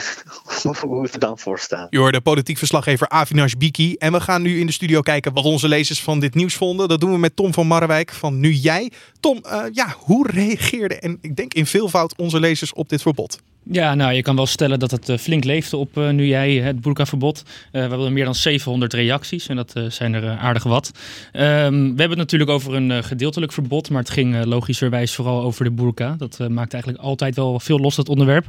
hoe 0.81 1.02
we 1.02 1.08
er 1.12 1.19
dan 1.19 1.38
voor 1.38 1.58
staan. 1.58 1.87
Je 1.90 1.99
hoorde 1.99 2.20
politiek 2.20 2.58
verslaggever 2.58 3.08
Avinash 3.08 3.52
Biki. 3.52 3.94
En 3.94 4.12
we 4.12 4.20
gaan 4.20 4.43
nu 4.43 4.60
in 4.60 4.66
de 4.66 4.72
studio 4.72 5.00
kijken 5.00 5.32
wat 5.32 5.44
onze 5.44 5.69
lezers 5.69 6.02
van 6.02 6.20
dit 6.20 6.34
nieuws 6.34 6.54
vonden. 6.54 6.88
Dat 6.88 7.00
doen 7.00 7.12
we 7.12 7.19
met 7.19 7.37
Tom 7.37 7.52
van 7.52 7.66
Marrewijk 7.66 8.12
van 8.12 8.40
Nu 8.40 8.52
Jij. 8.52 8.93
Tom, 9.20 9.40
uh, 9.46 9.64
ja, 9.72 9.94
hoe 9.98 10.31
reageerden 10.31 11.00
en 11.00 11.19
ik 11.20 11.37
denk 11.37 11.55
in 11.55 11.66
veelvoud 11.66 12.16
onze 12.16 12.40
lezers 12.40 12.72
op 12.72 12.88
dit 12.88 13.02
verbod? 13.02 13.38
Ja, 13.70 13.94
nou, 13.94 14.12
je 14.12 14.23
kan 14.23 14.37
wel 14.37 14.47
stellen 14.47 14.79
dat 14.79 14.91
het 14.91 15.12
flink 15.20 15.44
leefde 15.44 15.76
op 15.76 15.97
uh, 15.97 16.11
nu 16.11 16.26
jij 16.26 16.55
het 16.55 16.81
burkaverbod. 16.81 17.43
Uh, 17.47 17.73
we 17.73 17.79
hebben 17.79 18.12
meer 18.12 18.25
dan 18.25 18.35
700 18.35 18.93
reacties 18.93 19.49
en 19.49 19.56
dat 19.56 19.75
zijn 19.88 20.14
er 20.14 20.29
aardig 20.29 20.62
wat. 20.62 20.91
Um, 21.32 21.43
we 21.73 22.00
hebben 22.00 22.09
het 22.09 22.19
natuurlijk 22.19 22.50
over 22.50 22.75
een 22.75 23.05
gedeeltelijk 23.05 23.53
verbod, 23.53 23.91
maar 23.91 24.00
het 24.00 24.11
ging 24.11 24.44
logischerwijs 24.44 25.14
vooral 25.14 25.43
over 25.43 25.64
de 25.64 25.70
burka. 25.70 26.14
Dat 26.19 26.38
maakt 26.49 26.73
eigenlijk 26.73 27.03
altijd 27.03 27.37
wel 27.37 27.61
veel 27.61 27.79
los, 27.79 27.97
dat 27.97 28.09
onderwerp. 28.09 28.47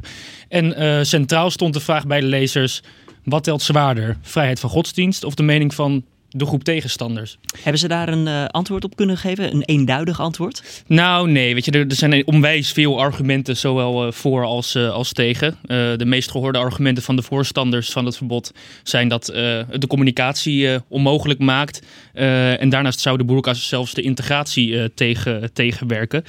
En 0.48 1.06
centraal 1.06 1.50
stond 1.50 1.74
de 1.74 1.80
vraag 1.80 2.08
bij 2.08 2.20
de 2.20 2.26
lezers, 2.26 2.82
wat 3.24 3.44
telt 3.44 3.62
zwaarder? 3.62 4.18
Vrijheid 4.22 4.60
van 4.60 4.70
godsdienst 4.70 5.24
of 5.24 5.36
de 5.36 5.44
mening 5.44 5.74
van 5.74 6.04
de 6.36 6.46
groep 6.46 6.64
tegenstanders. 6.64 7.38
Hebben 7.62 7.80
ze 7.80 7.88
daar 7.88 8.08
een 8.08 8.28
uh, 8.28 8.46
antwoord 8.46 8.84
op 8.84 8.96
kunnen 8.96 9.18
geven? 9.18 9.54
Een 9.54 9.64
eenduidig 9.64 10.20
antwoord? 10.20 10.84
Nou, 10.88 11.30
nee. 11.30 11.54
Weet 11.54 11.66
je, 11.66 11.72
er, 11.72 11.88
er 11.88 11.96
zijn 11.96 12.28
onwijs 12.28 12.72
veel 12.72 13.00
argumenten, 13.00 13.58
zowel 13.58 14.06
uh, 14.06 14.12
voor 14.12 14.46
als, 14.46 14.76
uh, 14.76 14.92
als 14.92 15.12
tegen. 15.12 15.58
de 15.98 16.06
meest 16.06 16.32
gehoorde 16.32 16.58
argumenten 16.58 17.04
van 17.04 17.16
de 17.16 17.22
voorstanders 17.22 17.90
van 17.90 18.06
het 18.06 18.18
verbod 18.18 18.52
zijn 18.84 19.08
dat 19.08 19.28
het 19.28 19.82
de 19.82 19.88
communicatie 19.88 20.68
onmogelijk 20.88 21.40
maakt. 21.40 21.82
en 22.14 22.70
daarnaast 22.70 23.00
zou 23.00 23.18
de 23.18 23.24
boerka 23.24 23.54
zelfs 23.54 23.94
de 23.94 24.02
integratie 24.02 24.94
tegen, 24.94 25.54
tegenwerken. 25.54 26.24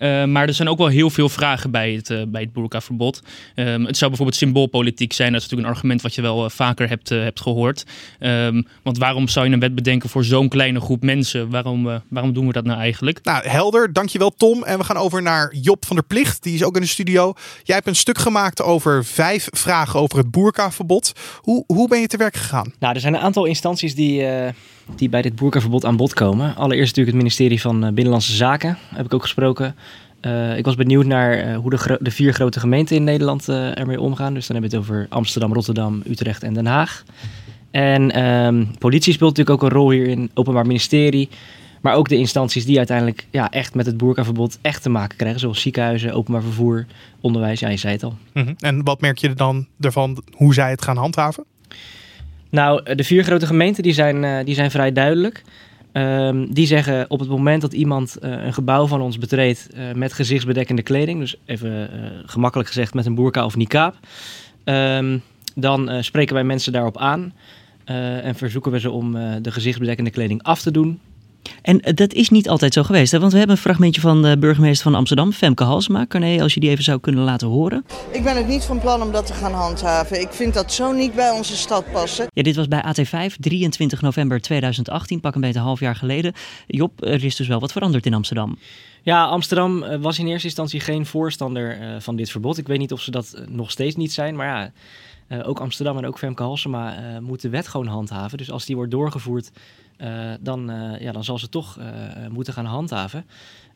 Uh, 0.00 0.24
maar 0.24 0.46
er 0.46 0.54
zijn 0.54 0.68
ook 0.68 0.78
wel 0.78 0.86
heel 0.86 1.10
veel 1.10 1.28
vragen 1.28 1.70
bij 1.70 1.92
het, 1.92 2.10
uh, 2.10 2.22
bij 2.28 2.40
het 2.40 2.52
burka-verbod. 2.52 3.22
Um, 3.54 3.84
het 3.84 3.96
zou 3.96 4.10
bijvoorbeeld 4.10 4.38
symboolpolitiek 4.38 5.12
zijn. 5.12 5.32
Dat 5.32 5.40
is 5.40 5.46
natuurlijk 5.46 5.68
een 5.68 5.74
argument 5.74 6.02
wat 6.02 6.14
je 6.14 6.22
wel 6.22 6.44
uh, 6.44 6.50
vaker 6.50 6.88
hebt, 6.88 7.08
hebt 7.08 7.40
gehoord. 7.40 7.84
Um, 8.20 8.66
want 8.82 8.98
waarom 8.98 9.28
zou 9.28 9.46
je 9.46 9.52
een 9.52 9.60
wet 9.60 9.74
bedenken 9.74 10.08
voor 10.08 10.24
zo'n 10.24 10.48
kleine 10.48 10.80
groep 10.80 11.02
mensen? 11.02 11.50
Waarom, 11.50 12.02
waarom 12.08 12.32
doen 12.32 12.46
we 12.46 12.52
dat 12.52 12.64
nou 12.64 12.78
eigenlijk? 12.78 13.18
Nou, 13.22 13.48
helder. 13.48 13.92
Dankjewel 13.92 14.30
Tom. 14.30 14.64
En 14.64 14.78
we 14.78 14.84
gaan 14.84 14.96
over 14.96 15.22
naar 15.22 15.54
Job 15.60 15.86
van 15.86 15.96
der 15.96 16.04
Plicht. 16.04 16.42
Die 16.42 16.54
is 16.54 16.64
ook 16.64 16.74
in 16.74 16.82
de 16.82 16.88
studio. 16.88 17.32
Jij 17.62 17.74
hebt 17.74 17.88
een 17.88 17.96
stuk 17.96 18.18
gemaakt 18.18 18.62
over 18.62 19.04
vijf 19.04 19.48
vragen 19.50 20.00
over 20.00 20.18
het 20.18 20.30
burka-verbod. 20.30 21.12
Hoe, 21.40 21.64
hoe 21.66 21.88
ben 21.88 22.00
je 22.00 22.06
te 22.06 22.16
werk 22.16 22.36
gegaan? 22.36 22.72
Nou, 22.78 22.94
er 22.94 23.00
zijn 23.00 23.14
een 23.14 23.20
aantal 23.20 23.44
instanties 23.44 23.94
die 23.94 24.26
die 24.96 25.08
bij 25.08 25.22
dit 25.22 25.36
boerkaverbod 25.36 25.84
aan 25.84 25.96
bod 25.96 26.14
komen. 26.14 26.56
Allereerst 26.56 26.96
natuurlijk 26.96 27.16
het 27.16 27.24
ministerie 27.26 27.60
van 27.60 27.80
Binnenlandse 27.80 28.36
Zaken, 28.36 28.78
heb 28.94 29.04
ik 29.04 29.14
ook 29.14 29.22
gesproken. 29.22 29.74
Uh, 30.22 30.56
ik 30.56 30.64
was 30.64 30.74
benieuwd 30.74 31.06
naar 31.06 31.48
uh, 31.48 31.56
hoe 31.56 31.70
de, 31.70 31.98
de, 32.00 32.10
vier 32.10 32.32
grote 32.32 32.60
gemeenten 32.60 32.96
in 32.96 33.04
Nederland 33.04 33.48
ermee 33.48 34.00
omgaan. 34.00 34.34
Dus 34.34 34.46
dan 34.46 34.56
hebben 34.56 34.78
we 34.78 34.84
het 34.84 34.90
over 34.90 35.06
Amsterdam, 35.08 35.52
Rotterdam, 35.52 36.02
Utrecht 36.06 36.42
en 36.42 36.54
Den 36.54 36.66
Haag. 36.66 37.04
En 37.70 38.24
um, 38.24 38.70
politie 38.78 39.12
speelt 39.12 39.36
natuurlijk 39.36 39.62
ook 39.62 39.70
een 39.70 39.76
rol 39.76 39.90
hier 39.90 40.06
in 40.06 40.30
Openbaar 40.34 40.66
Ministerie. 40.66 41.28
Maar 41.80 41.94
ook 41.94 42.08
de 42.08 42.16
instanties 42.16 42.64
die 42.64 42.78
uiteindelijk 42.78 43.26
ja, 43.30 43.50
echt 43.50 43.74
met 43.74 43.86
het 43.86 43.96
boerkaverbod 43.96 44.58
echt 44.62 44.82
te 44.82 44.88
maken 44.88 45.16
krijgen. 45.16 45.40
Zoals 45.40 45.60
ziekenhuizen, 45.60 46.12
openbaar 46.12 46.42
vervoer, 46.42 46.86
onderwijs. 47.20 47.60
Ja, 47.60 47.68
je 47.68 47.76
zei 47.76 47.92
het 47.92 48.02
al. 48.02 48.16
-hmm. 48.32 48.54
En 48.58 48.84
wat 48.84 49.00
merk 49.00 49.18
je 49.18 49.34
dan 49.34 49.66
ervan 49.80 50.22
hoe 50.32 50.54
zij 50.54 50.70
het 50.70 50.82
gaan 50.82 50.96
handhaven? 50.96 51.44
Nou, 52.50 52.94
de 52.94 53.04
vier 53.04 53.24
grote 53.24 53.46
gemeenten 53.46 53.82
die 53.82 53.92
zijn, 53.92 54.44
die 54.44 54.54
zijn 54.54 54.70
vrij 54.70 54.92
duidelijk. 54.92 55.42
Ehm, 55.92 56.46
die 56.50 56.66
zeggen 56.66 57.10
op 57.10 57.20
het 57.20 57.28
moment 57.28 57.60
dat 57.60 57.72
iemand 57.72 58.16
eh, 58.16 58.44
een 58.44 58.54
gebouw 58.54 58.86
van 58.86 59.00
ons 59.00 59.18
betreedt 59.18 59.68
met 59.94 60.12
gezichtsbedekkende 60.12 60.82
kleding, 60.82 61.20
dus 61.20 61.36
even 61.44 61.90
gemakkelijk 62.26 62.68
gezegd 62.68 62.94
met 62.94 63.06
een 63.06 63.14
burka 63.14 63.44
of 63.44 63.56
niqab, 63.56 63.94
um, 64.64 65.22
dan 65.54 66.04
spreken 66.04 66.34
wij 66.34 66.44
mensen 66.44 66.72
daarop 66.72 66.98
aan 66.98 67.32
en 68.22 68.34
verzoeken 68.34 68.72
we 68.72 68.80
ze 68.80 68.90
om 68.90 69.12
de 69.42 69.50
gezichtsbedekkende 69.50 70.10
kleding 70.10 70.42
af 70.42 70.62
te 70.62 70.70
doen. 70.70 71.00
En 71.62 71.78
dat 71.94 72.12
is 72.12 72.28
niet 72.28 72.48
altijd 72.48 72.72
zo 72.72 72.82
geweest, 72.82 73.12
hè? 73.12 73.18
want 73.18 73.32
we 73.32 73.38
hebben 73.38 73.56
een 73.56 73.62
fragmentje 73.62 74.00
van 74.00 74.22
de 74.22 74.38
burgemeester 74.38 74.82
van 74.82 74.94
Amsterdam, 74.94 75.32
Femke 75.32 75.64
Halsema. 75.64 76.06
Carné, 76.06 76.42
als 76.42 76.54
je 76.54 76.60
die 76.60 76.70
even 76.70 76.84
zou 76.84 77.00
kunnen 77.00 77.24
laten 77.24 77.48
horen. 77.48 77.84
Ik 78.10 78.22
ben 78.22 78.36
het 78.36 78.48
niet 78.48 78.64
van 78.64 78.80
plan 78.80 79.02
om 79.02 79.12
dat 79.12 79.26
te 79.26 79.32
gaan 79.32 79.52
handhaven. 79.52 80.20
Ik 80.20 80.32
vind 80.32 80.54
dat 80.54 80.72
zo 80.72 80.92
niet 80.92 81.14
bij 81.14 81.30
onze 81.30 81.56
stad 81.56 81.92
passen. 81.92 82.26
Ja, 82.32 82.42
dit 82.42 82.56
was 82.56 82.68
bij 82.68 82.84
AT5, 82.84 83.34
23 83.38 84.00
november 84.00 84.40
2018, 84.40 85.20
pak 85.20 85.34
een 85.34 85.40
beetje 85.40 85.58
een 85.58 85.64
half 85.64 85.80
jaar 85.80 85.96
geleden. 85.96 86.32
Job, 86.66 87.04
er 87.04 87.24
is 87.24 87.36
dus 87.36 87.48
wel 87.48 87.60
wat 87.60 87.72
veranderd 87.72 88.06
in 88.06 88.14
Amsterdam. 88.14 88.58
Ja, 89.02 89.24
Amsterdam 89.24 90.00
was 90.00 90.18
in 90.18 90.26
eerste 90.26 90.46
instantie 90.46 90.80
geen 90.80 91.06
voorstander 91.06 91.78
van 91.98 92.16
dit 92.16 92.30
verbod. 92.30 92.58
Ik 92.58 92.66
weet 92.66 92.78
niet 92.78 92.92
of 92.92 93.00
ze 93.00 93.10
dat 93.10 93.42
nog 93.48 93.70
steeds 93.70 93.96
niet 93.96 94.12
zijn, 94.12 94.36
maar 94.36 94.46
ja... 94.46 94.72
Uh, 95.28 95.48
ook 95.48 95.60
Amsterdam 95.60 95.96
en 95.98 96.06
ook 96.06 96.18
Femke 96.18 96.42
Halsema 96.42 96.98
uh, 96.98 97.18
moeten 97.18 97.50
de 97.50 97.56
wet 97.56 97.68
gewoon 97.68 97.86
handhaven. 97.86 98.38
Dus 98.38 98.50
als 98.50 98.64
die 98.64 98.76
wordt 98.76 98.90
doorgevoerd, 98.90 99.50
dan, 100.40 100.72
ja, 100.98 101.12
dan 101.12 101.24
zal 101.24 101.38
ze 101.38 101.48
toch 101.48 101.78
moeten 102.30 102.52
gaan 102.52 102.64
handhaven. 102.64 103.24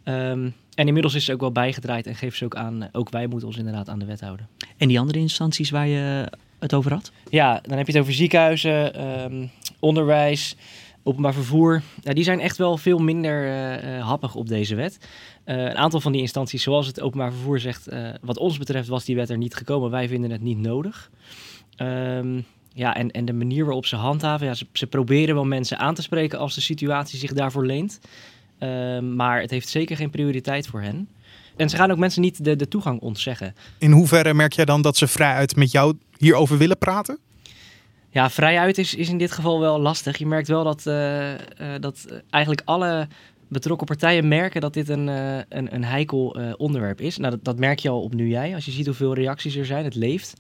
Um, 0.04 0.54
en 0.74 0.86
inmiddels 0.86 1.14
is 1.14 1.24
ze 1.24 1.32
ook 1.32 1.40
wel 1.40 1.52
bijgedraaid 1.52 2.06
en 2.06 2.14
geeft 2.14 2.36
ze 2.36 2.44
ook 2.44 2.56
aan, 2.56 2.88
ook 2.92 3.10
wij 3.10 3.26
moeten 3.26 3.48
ons 3.48 3.56
inderdaad 3.56 3.88
aan 3.88 3.98
de 3.98 4.04
wet 4.04 4.20
houden. 4.20 4.48
En 4.76 4.88
die 4.88 4.98
andere 5.00 5.18
instanties 5.18 5.70
waar 5.70 5.86
je 5.86 6.30
het 6.58 6.74
over 6.74 6.92
had? 6.92 7.12
Ja, 7.30 7.60
dan 7.62 7.76
heb 7.76 7.86
je 7.86 7.92
het 7.92 8.00
over 8.00 8.14
ziekenhuizen, 8.14 9.06
um, 9.32 9.50
onderwijs, 9.78 10.56
openbaar 11.02 11.34
vervoer. 11.34 11.82
Ja, 12.02 12.12
die 12.12 12.24
zijn 12.24 12.40
echt 12.40 12.56
wel 12.56 12.76
veel 12.76 12.98
minder 12.98 13.50
happig 14.00 14.34
op 14.34 14.48
deze 14.48 14.74
wet. 14.74 14.98
een 15.44 15.76
aantal 15.76 16.00
van 16.00 16.12
die 16.12 16.20
instanties, 16.20 16.62
zoals 16.62 16.86
het 16.86 17.00
openbaar 17.00 17.32
vervoer 17.32 17.60
zegt, 17.60 17.88
wat 18.20 18.38
ons 18.38 18.58
betreft 18.58 18.88
was 18.88 19.04
die 19.04 19.16
wet 19.16 19.30
er 19.30 19.38
niet 19.38 19.54
gekomen. 19.54 19.90
Wij 19.90 20.08
vinden 20.08 20.30
het 20.30 20.42
niet 20.42 20.58
nodig. 20.58 21.10
Um, 21.76 22.44
ja, 22.74 22.94
en, 22.96 23.10
en 23.10 23.24
de 23.24 23.32
manier 23.32 23.64
waarop 23.64 23.86
ze 23.86 23.96
handhaven, 23.96 24.46
ja, 24.46 24.54
ze, 24.54 24.66
ze, 24.72 24.86
proberen 24.86 25.34
wel 25.34 25.44
mensen 25.44 25.78
aan 25.78 25.94
te 25.94 26.02
spreken 26.02 26.38
als 26.38 26.54
de 26.54 26.60
situatie 26.60 27.18
zich 27.18 27.32
daarvoor 27.32 27.66
leent. 27.66 28.00
Um, 28.58 29.16
maar 29.16 29.40
het 29.40 29.50
heeft 29.50 29.68
zeker 29.68 29.96
geen 29.96 30.10
prioriteit 30.10 30.66
voor 30.66 30.80
hen. 30.80 31.08
En 31.56 31.68
ze 31.68 31.76
gaan 31.76 31.90
ook 31.90 31.98
mensen 31.98 32.22
niet 32.22 32.44
de, 32.44 32.56
de 32.56 32.68
toegang 32.68 33.00
ontzeggen. 33.00 33.54
In 33.78 33.90
hoeverre 33.90 34.34
merk 34.34 34.52
jij 34.52 34.64
dan 34.64 34.82
dat 34.82 34.96
ze 34.96 35.06
vrijuit 35.06 35.56
met 35.56 35.70
jou 35.70 35.96
hierover 36.16 36.58
willen 36.58 36.78
praten? 36.78 37.18
Ja, 38.10 38.30
vrijuit 38.30 38.78
is, 38.78 38.94
is 38.94 39.08
in 39.08 39.18
dit 39.18 39.32
geval 39.32 39.60
wel 39.60 39.80
lastig. 39.80 40.16
Je 40.16 40.26
merkt 40.26 40.48
wel 40.48 40.64
dat, 40.64 40.84
uh, 40.86 41.30
uh, 41.30 41.36
dat 41.80 42.22
eigenlijk 42.30 42.62
alle 42.64 43.08
betrokken 43.48 43.86
partijen 43.86 44.28
merken 44.28 44.60
dat 44.60 44.74
dit 44.74 44.88
een, 44.88 45.08
uh, 45.08 45.36
een, 45.48 45.74
een 45.74 45.84
heikel 45.84 46.36
onderwerp 46.56 47.00
is. 47.00 47.16
Nou, 47.16 47.30
dat, 47.30 47.44
dat 47.44 47.58
merk 47.58 47.78
je 47.78 47.88
al 47.88 48.02
op 48.02 48.14
nu 48.14 48.28
jij. 48.28 48.54
Als 48.54 48.64
je 48.64 48.70
ziet 48.70 48.86
hoeveel 48.86 49.14
reacties 49.14 49.56
er 49.56 49.66
zijn, 49.66 49.84
het 49.84 49.94
leeft. 49.94 50.34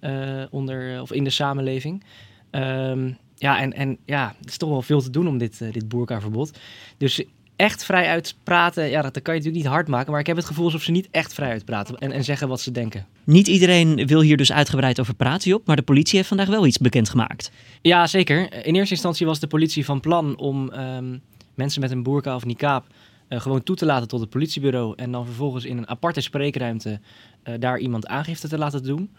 Uh, 0.00 0.44
onder, 0.50 1.00
of 1.00 1.12
in 1.12 1.24
de 1.24 1.30
samenleving. 1.30 2.04
Um, 2.50 3.16
ja, 3.34 3.60
en, 3.60 3.72
en 3.72 3.98
ja, 4.04 4.34
het 4.40 4.48
is 4.48 4.56
toch 4.56 4.68
wel 4.68 4.82
veel 4.82 5.00
te 5.00 5.10
doen 5.10 5.28
om 5.28 5.38
dit, 5.38 5.60
uh, 5.60 5.72
dit 5.72 5.88
boerkaverbod. 5.88 6.58
Dus 6.96 7.24
echt 7.56 7.84
vrij 7.84 8.08
uitpraten, 8.08 8.90
ja, 8.90 9.02
dat, 9.02 9.14
dat 9.14 9.22
kan 9.22 9.34
je 9.34 9.40
natuurlijk 9.40 9.64
niet 9.64 9.74
hard 9.74 9.88
maken. 9.88 10.10
Maar 10.10 10.20
ik 10.20 10.26
heb 10.26 10.36
het 10.36 10.44
gevoel 10.44 10.64
alsof 10.64 10.82
ze 10.82 10.90
niet 10.90 11.08
echt 11.10 11.34
vrij 11.34 11.50
uitpraten 11.50 11.98
en, 11.98 12.12
en 12.12 12.24
zeggen 12.24 12.48
wat 12.48 12.60
ze 12.60 12.70
denken. 12.70 13.06
Niet 13.24 13.48
iedereen 13.48 14.06
wil 14.06 14.20
hier 14.20 14.36
dus 14.36 14.52
uitgebreid 14.52 15.00
over 15.00 15.14
praten, 15.14 15.54
op, 15.54 15.66
maar 15.66 15.76
de 15.76 15.82
politie 15.82 16.16
heeft 16.16 16.28
vandaag 16.28 16.48
wel 16.48 16.66
iets 16.66 16.78
bekendgemaakt. 16.78 17.50
Ja, 17.82 18.06
zeker. 18.06 18.66
In 18.66 18.74
eerste 18.74 18.94
instantie 18.94 19.26
was 19.26 19.40
de 19.40 19.46
politie 19.46 19.84
van 19.84 20.00
plan 20.00 20.36
om 20.36 20.72
um, 20.72 21.20
mensen 21.54 21.80
met 21.80 21.90
een 21.90 22.02
boerka 22.02 22.34
of 22.34 22.44
niqab 22.44 22.86
uh, 23.28 23.40
gewoon 23.40 23.62
toe 23.62 23.76
te 23.76 23.86
laten 23.86 24.08
tot 24.08 24.20
het 24.20 24.30
politiebureau. 24.30 24.92
En 24.96 25.12
dan 25.12 25.24
vervolgens 25.24 25.64
in 25.64 25.76
een 25.76 25.88
aparte 25.88 26.20
spreekruimte 26.20 27.00
uh, 27.44 27.54
daar 27.58 27.78
iemand 27.78 28.06
aangifte 28.06 28.48
te 28.48 28.58
laten 28.58 28.82
doen. 28.82 29.10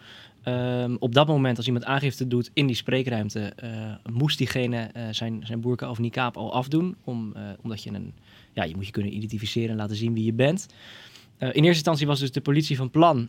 Um, 0.44 0.96
op 0.98 1.14
dat 1.14 1.26
moment, 1.26 1.56
als 1.56 1.66
iemand 1.66 1.84
aangifte 1.84 2.26
doet 2.26 2.50
in 2.52 2.66
die 2.66 2.76
spreekruimte, 2.76 3.52
uh, 3.64 4.14
moest 4.14 4.38
diegene 4.38 4.90
zijn, 5.10 5.42
zijn 5.46 5.60
boerka 5.60 5.90
of 5.90 5.98
niqab 5.98 6.36
al 6.36 6.52
afdoen. 6.52 6.96
Om, 7.04 7.34
omdat 7.62 7.82
je 7.82 7.90
een, 7.90 8.14
ja, 8.52 8.64
je 8.64 8.74
moet 8.76 8.86
je 8.86 8.92
kunnen 8.92 9.14
identificeren 9.14 9.70
en 9.70 9.76
laten 9.76 9.96
zien 9.96 10.14
wie 10.14 10.24
je 10.24 10.32
bent. 10.32 10.66
in 11.38 11.46
eerste 11.46 11.66
instantie 11.66 12.06
was 12.06 12.20
dus 12.20 12.32
de 12.32 12.40
politie 12.40 12.76
van 12.76 12.90
plan 12.90 13.28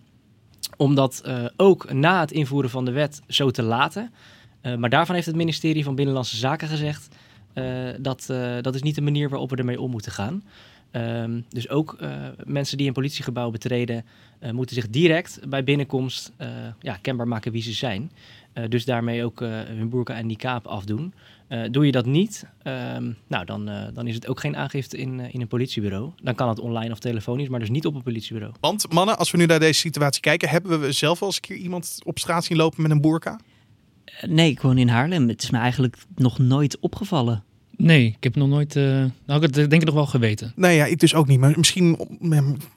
om 0.77 0.95
dat 0.95 1.23
ook 1.55 1.93
na 1.93 2.19
het 2.19 2.31
invoeren 2.31 2.69
van 2.69 2.85
de 2.85 2.91
wet 2.91 3.21
zo 3.27 3.49
te 3.49 3.63
laten. 3.63 4.13
maar 4.77 4.89
daarvan 4.89 5.15
heeft 5.15 5.27
het 5.27 5.35
ministerie 5.35 5.83
van 5.83 5.95
Binnenlandse 5.95 6.37
Zaken 6.37 6.67
gezegd 6.67 7.15
dat 7.99 8.25
dat 8.61 8.75
is 8.75 8.81
niet 8.81 8.95
de 8.95 9.01
manier 9.01 9.29
waarop 9.29 9.49
we 9.49 9.55
ermee 9.55 9.81
om 9.81 9.91
moeten 9.91 10.11
gaan. 10.11 10.43
Um, 10.93 11.45
dus 11.49 11.69
ook 11.69 11.97
uh, 12.01 12.09
mensen 12.45 12.77
die 12.77 12.87
een 12.87 12.93
politiegebouw 12.93 13.49
betreden, 13.49 14.05
moeten 14.51 14.75
zich 14.75 14.89
direct 14.89 15.39
bij 15.49 15.63
binnenkomst 15.63 16.31
ja, 16.79 16.97
kenbaar 17.01 17.27
maken 17.27 17.51
wie 17.51 17.61
ze 17.61 17.71
zijn. 17.71 18.11
dus 18.69 18.85
daarmee 18.85 19.25
ook 19.25 19.39
hun 19.39 19.89
boerka 19.89 20.15
en 20.15 20.27
niqab 20.27 20.67
afdoen. 20.67 21.13
doe 21.71 21.85
je 21.85 21.91
dat 21.91 22.05
niet, 22.05 22.45
um, 22.63 23.17
nou, 23.27 23.45
dan, 23.45 23.69
dan 23.93 24.07
is 24.07 24.15
het 24.15 24.27
ook 24.27 24.39
geen 24.39 24.57
aangifte 24.57 24.97
in, 24.97 25.19
in 25.19 25.41
een 25.41 25.47
politiebureau. 25.47 26.11
Dan 26.21 26.35
kan 26.35 26.49
het 26.49 26.59
online 26.59 26.91
of 26.91 26.99
telefonisch, 26.99 27.49
maar 27.49 27.59
dus 27.59 27.69
niet 27.69 27.85
op 27.85 27.95
een 27.95 28.03
politiebureau. 28.03 28.53
Want 28.59 28.93
mannen, 28.93 29.17
als 29.17 29.31
we 29.31 29.37
nu 29.37 29.45
naar 29.45 29.59
deze 29.59 29.79
situatie 29.79 30.21
kijken, 30.21 30.49
hebben 30.49 30.81
we 30.81 30.91
zelf 30.91 31.19
wel 31.19 31.29
eens 31.29 31.37
een 31.37 31.55
keer 31.55 31.57
iemand 31.57 31.99
op 32.03 32.19
straat 32.19 32.43
zien 32.43 32.57
lopen 32.57 32.81
met 32.81 32.91
een 32.91 33.01
boerka? 33.01 33.39
Nee, 34.27 34.49
ik 34.49 34.61
woon 34.61 34.77
in 34.77 34.87
Haarlem. 34.87 35.27
Het 35.27 35.43
is 35.43 35.49
me 35.49 35.57
eigenlijk 35.57 35.97
nog 36.15 36.39
nooit 36.39 36.79
opgevallen. 36.79 37.43
Nee, 37.77 38.05
ik 38.05 38.23
heb 38.23 38.35
nog 38.35 38.47
nooit. 38.47 38.75
Uh, 38.75 38.83
nou, 39.25 39.41
ik 39.41 39.41
het 39.41 39.53
denk 39.53 39.73
ik 39.73 39.85
nog 39.85 39.93
wel 39.93 40.05
geweten. 40.05 40.53
Nee, 40.55 40.75
ja, 40.75 40.85
ik 40.85 40.99
dus 40.99 41.15
ook 41.15 41.27
niet. 41.27 41.39
Maar 41.39 41.53
misschien 41.57 41.97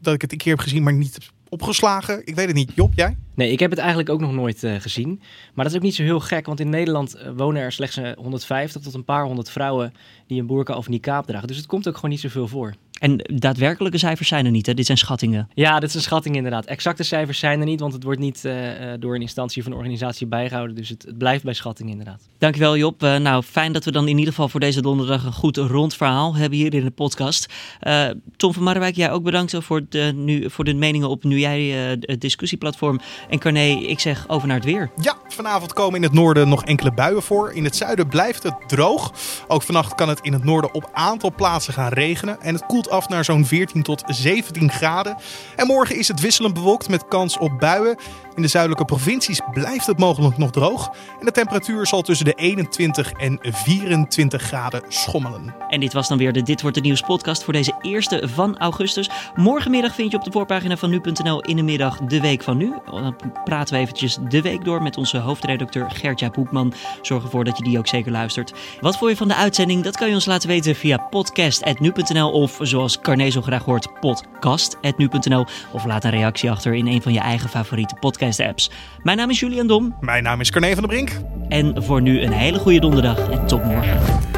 dat 0.01 0.15
ik 0.15 0.21
het 0.21 0.33
een 0.33 0.39
keer 0.39 0.53
heb 0.53 0.63
gezien, 0.63 0.83
maar 0.83 0.93
niet 0.93 1.19
opgeslagen. 1.49 2.27
Ik 2.27 2.35
weet 2.35 2.47
het 2.47 2.55
niet. 2.55 2.73
Job, 2.75 2.93
jij? 2.95 3.17
Nee, 3.35 3.53
ik 3.53 3.59
heb 3.59 3.71
het 3.71 3.79
eigenlijk 3.79 4.09
ook 4.09 4.21
nog 4.21 4.33
nooit 4.33 4.63
uh, 4.63 4.75
gezien. 4.81 5.21
Maar 5.55 5.65
dat 5.65 5.73
is 5.73 5.79
ook 5.79 5.85
niet 5.85 5.95
zo 5.95 6.03
heel 6.03 6.21
gek, 6.21 6.47
want 6.47 6.61
in 6.61 6.69
Nederland 6.69 7.17
uh, 7.17 7.31
wonen 7.37 7.63
er 7.63 7.73
slechts 7.73 8.01
150 8.17 8.83
tot 8.83 8.95
een 8.95 9.05
paar 9.05 9.25
honderd 9.25 9.51
vrouwen 9.51 9.93
die 10.27 10.41
een 10.41 10.47
burka 10.47 10.75
of 10.75 10.89
niqab 10.89 11.27
dragen. 11.27 11.49
Dus 11.49 11.57
het 11.57 11.67
komt 11.67 11.89
ook 11.89 11.95
gewoon 11.95 12.11
niet 12.11 12.21
zoveel 12.21 12.49
voor. 12.49 12.75
En 13.01 13.17
daadwerkelijke 13.35 13.99
cijfers 13.99 14.29
zijn 14.29 14.45
er 14.45 14.51
niet, 14.51 14.67
hè? 14.67 14.75
Dit 14.75 14.87
zijn 14.87 14.99
schattingen. 14.99 15.49
Ja, 15.55 15.81
dit 15.81 15.89
is 15.89 15.95
een 15.95 16.01
schatting 16.01 16.37
inderdaad. 16.37 16.65
Exacte 16.65 17.03
cijfers 17.03 17.39
zijn 17.39 17.61
er 17.61 17.67
niet, 17.67 17.81
want 17.81 17.93
het 17.93 18.03
wordt 18.03 18.21
niet 18.21 18.43
uh, 18.45 18.55
door 18.99 19.15
een 19.15 19.21
instantie 19.21 19.63
of 19.63 19.69
een 19.69 19.75
organisatie 19.75 20.27
bijgehouden. 20.27 20.77
Dus 20.77 20.89
het, 20.89 21.03
het 21.03 21.19
blijft 21.19 21.45
bij 21.45 21.53
schatting 21.53 21.91
inderdaad. 21.91 22.29
Dankjewel 22.39 22.77
Job. 22.77 23.03
Uh, 23.03 23.17
nou, 23.17 23.43
fijn 23.43 23.73
dat 23.73 23.85
we 23.85 23.93
dan 23.93 24.09
in 24.09 24.19
ieder 24.19 24.33
geval 24.33 24.49
voor 24.49 24.61
deze 24.61 24.83
donderdag 24.83 25.25
een 25.25 25.33
goed 25.33 25.57
rond 25.57 25.95
verhaal 25.95 26.37
hebben 26.37 26.59
hier 26.59 26.75
in 26.75 26.85
de 26.85 26.91
podcast. 26.91 27.53
Uh, 27.83 28.07
Tom 28.37 28.53
van 28.53 28.63
Marwijk, 28.63 28.97
jij 28.97 29.11
ook 29.11 29.23
bedankt 29.23 29.55
voor 29.59 29.83
de, 29.89 30.13
nu, 30.15 30.51
voor 30.51 30.65
de 30.65 30.75
meningen 30.75 31.09
op 31.09 31.25
Nu 31.25 31.39
Jij 31.39 31.63
het 32.01 32.21
discussieplatform. 32.21 33.01
En 33.29 33.39
Carné, 33.39 33.67
ik 33.67 34.01
zeg 34.01 34.29
over 34.29 34.49
naar 34.49 34.57
het 34.57 34.65
weer. 34.65 34.91
Ja, 35.01 35.17
vanavond 35.29 35.73
komen 35.73 35.95
in 35.95 36.03
het 36.03 36.13
noorden 36.13 36.49
nog 36.49 36.65
enkele 36.65 36.93
buien 36.93 37.23
voor. 37.23 37.53
In 37.53 37.65
het 37.65 37.77
zuiden 37.77 38.09
blijft 38.09 38.43
het 38.43 38.55
droog. 38.67 39.13
Ook 39.49 39.63
vannacht 39.63 39.95
kan 39.95 40.09
het 40.09 40.21
in 40.21 40.33
het 40.33 40.45
noorden 40.45 40.75
op 40.75 40.91
aantal 40.93 41.33
plaatsen 41.35 41.73
gaan 41.73 41.93
regenen. 41.93 42.41
En 42.41 42.55
het 42.55 42.67
koelt 42.67 42.84
af 42.91 43.09
naar 43.09 43.25
zo'n 43.25 43.47
14 43.47 43.83
tot 43.83 44.03
17 44.07 44.71
graden. 44.71 45.17
En 45.57 45.67
morgen 45.67 45.97
is 45.97 46.09
het 46.09 46.21
wisselend 46.21 46.55
bewolkt 46.55 46.89
met 46.89 47.09
kans 47.09 47.39
op 47.39 47.59
buien. 47.59 47.97
In 48.35 48.43
de 48.43 48.49
zuidelijke 48.49 48.85
provincies 48.85 49.41
blijft 49.53 49.87
het 49.87 49.99
mogelijk 49.99 50.39
nog 50.39 50.51
droog. 50.51 50.91
En 51.21 51.27
de 51.27 51.33
temperatuur 51.33 51.87
zal 51.87 52.03
tussen 52.03 52.27
de 52.27 52.33
21 52.33 53.13
en 53.13 53.39
24 53.43 54.43
graden 54.43 54.83
schommelen. 54.89 55.55
En 55.69 55.81
dit 55.81 55.93
was 55.93 56.09
dan 56.09 56.19
weer 56.19 56.33
de 56.33 56.43
Dit 56.43 56.61
Wordt 56.61 56.77
Het 56.77 56.85
Nieuws 56.85 57.01
podcast 57.01 57.45
voor 57.45 57.53
deze 57.53 57.79
eerste 57.81 58.29
van 58.29 58.59
augustus. 58.59 59.11
Morgenmiddag 59.35 59.95
vind 59.95 60.11
je 60.11 60.17
op 60.17 60.25
de 60.25 60.33
voorpagina 60.33 60.77
van 60.77 60.91
nu.nl 60.91 61.41
in 61.41 61.57
de 61.57 61.63
middag 61.63 61.99
de 61.99 62.21
week 62.21 62.43
van 62.43 62.57
nu. 62.57 62.75
Dan 62.85 63.17
praten 63.45 63.75
we 63.75 63.81
eventjes 63.81 64.19
de 64.29 64.43
week 64.43 64.65
door 64.65 64.83
met 64.83 64.97
onze 64.97 65.19
hoofdredacteur 65.19 65.91
Gertja 65.91 66.31
Boekman. 66.31 66.73
Zorg 67.03 67.23
ervoor 67.25 67.45
dat 67.45 67.59
je 67.59 67.65
die 67.65 67.79
ook 67.79 67.87
zeker 67.87 68.13
luistert. 68.13 68.53
Wat 68.81 68.97
vond 68.97 69.11
je 69.11 69.17
van 69.17 69.29
de 69.29 69.35
uitzending? 69.35 69.83
Dat 69.83 69.97
kan 69.97 70.09
je 70.09 70.15
ons 70.15 70.25
laten 70.25 70.49
weten 70.49 70.75
via 70.75 70.97
podcast.nu.nl 70.97 72.31
of 72.31 72.59
zoals 72.75 73.01
Carne 73.01 73.31
zo 73.31 73.43
graag 73.43 73.65
hoort, 73.65 74.01
podcast.nu.nl. 74.01 75.47
Of 75.73 75.85
laat 75.85 76.05
een 76.05 76.11
reactie 76.11 76.51
achter 76.51 76.75
in 76.75 76.87
een 76.87 77.03
van 77.03 77.13
je 77.13 77.21
eigen 77.21 77.49
favoriete 77.49 77.95
podcast-apps. 78.01 78.71
Mijn 79.03 79.17
naam 79.17 79.31
is 79.31 79.41
Julian 79.41 79.67
Dom. 79.67 79.97
Mijn 80.01 80.23
naam 80.23 80.41
is 80.41 80.51
Carne 80.51 80.73
van 80.73 80.83
der 80.83 80.89
Brink. 80.89 81.11
En 81.49 81.85
voor 81.85 82.03
nu 82.03 82.23
een 82.23 82.33
hele 82.33 82.59
goede 82.59 82.81
donderdag 82.81 83.31
en 83.31 83.47
tot 83.47 83.65
morgen. 83.65 84.34